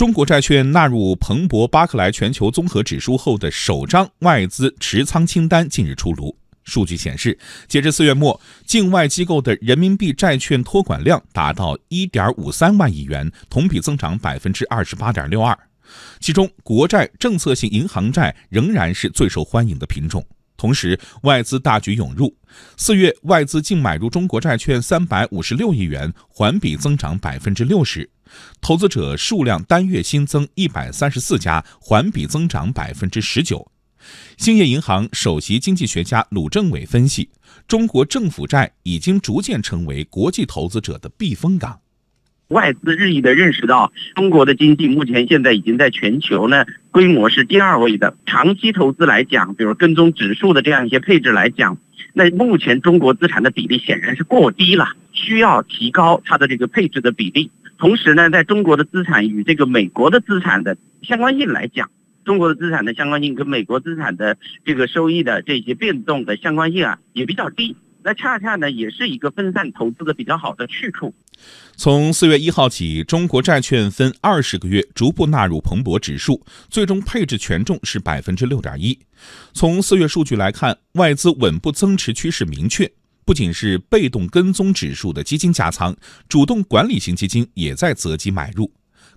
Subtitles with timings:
[0.00, 6.34] 中国债券纳入彭博巴克莱全球综合指数后的首张外资持仓清单近日出炉。
[6.64, 7.38] 数据显示，
[7.68, 15.54] 截至四月末，境外机构的人民币债券托管量达到一点五三万亿元，同比增长百分之二十八点六二。
[16.18, 20.26] 其中，国债、政策性银行债仍然是最受欢迎的品种。
[20.60, 22.36] 同时，外资大举涌入，
[22.76, 28.10] 四月外资净买入中国债券三百五十六亿元，环比增长百分之六十。
[28.60, 33.72] 投资者数量单月新增一百三十四家，环比增长百分之十九。
[34.36, 37.30] 兴业银行首席经济学家鲁政委分析，
[37.66, 41.80] 中国政府债已经逐渐成为国际投资者的避风港。
[42.50, 48.16] 外资日益的认识到，中国的经济目前现在已经在全球呢规模是第二位的。
[48.26, 51.78] 长期投资来讲，比如跟踪指数的这样一些配置来讲，
[52.12, 57.52] 那目前中国资产的比例显然是过低了，需要提高它的这个配置的比例。
[57.78, 61.88] 同时呢，在中国的资产与这个美国的资产的相关性来讲。
[62.24, 71.14] 中国的资产的相关性跟美国资产的这个收益的这些变动的相关性啊也比较低，那恰恰呢也是一个分散投资的比较好的去处。
[71.76, 78.98] 从四月一号起，中国债券分二十个月逐步纳入彭博指数，最终配置权重是百分之六点一。
[79.52, 82.90] 从四月数据来看，外资稳步增持趋势明确，
[83.24, 85.96] 不仅是被动跟踪指数的基金加仓，
[86.28, 88.70] 主动管理型基金也在择机买入。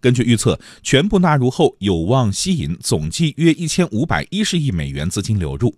[0.00, 5.74] 根据预测，全部纳入后有望吸引总计约一千五百一十亿美元资金流入。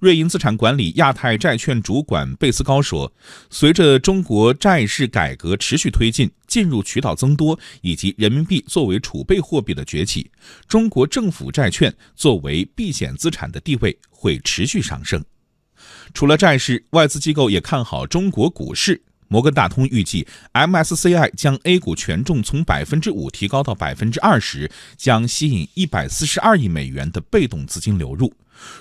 [0.00, 3.12] 瑞银资产管理亚太债券主管贝斯高说
[3.50, 10.30] ：“随着中国债市改革持续推进，进入渠道增多，以及人民币作为储备货币的崛起，
[10.66, 15.24] 中国政府债券作为避险资产的地位会持续上升。
[16.14, 28.30] 除了债市，外资机构也看好中国股市。”摩根大通预计，MSCI 将 A 股权重从百分之五提高到百分之二十，将吸引一百四十二亿美元的被动资金流入。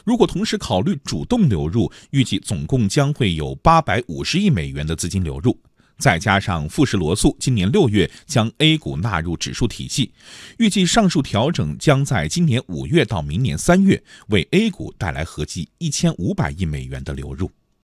[0.04, 5.58] 如果同时考虑主动流入，预计总共将会有八百五十亿美元的资金流入。
[5.98, 10.12] 再加上富时罗素今年六月将 A 股纳入指数体系，
[10.58, 17.50] 预计上述调整将在今年五月到明年三月为 A 股带来合计一千五百亿美元的流入。